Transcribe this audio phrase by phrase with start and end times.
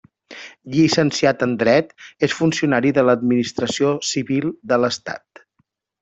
[0.75, 1.91] Llicenciat en dret,
[2.29, 5.43] és funcionari de l'administració civil de l'Estat.